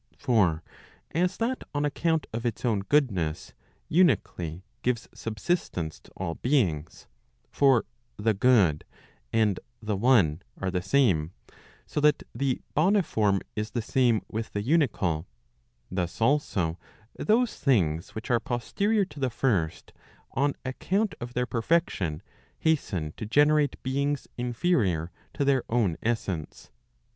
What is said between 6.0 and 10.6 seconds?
all beings; for the good and the one